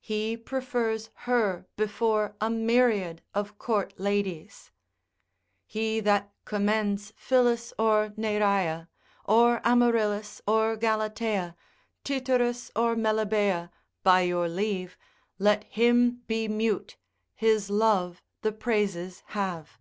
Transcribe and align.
He 0.00 0.36
prefers 0.36 1.10
her 1.30 1.64
before 1.76 2.34
a 2.40 2.50
myriad 2.50 3.22
of 3.34 3.56
court 3.56 3.94
ladies. 4.00 4.72
He 5.64 6.00
that 6.00 6.32
commends 6.44 7.12
Phillis 7.14 7.72
or 7.78 8.12
Neraea, 8.16 8.88
Or 9.26 9.60
Amaryllis, 9.64 10.42
or 10.44 10.76
Galatea, 10.76 11.54
Tityrus 12.04 12.72
or 12.74 12.96
Melibea, 12.96 13.70
by 14.02 14.22
your 14.22 14.48
leave, 14.48 14.98
Let 15.38 15.62
him 15.62 16.22
be 16.26 16.48
mute, 16.48 16.96
his 17.36 17.70
love 17.70 18.24
the 18.42 18.50
praises 18.50 19.22
have. 19.38 19.78